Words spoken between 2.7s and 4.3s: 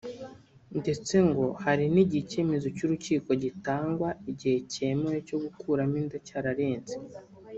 cy’urukiko gitangwa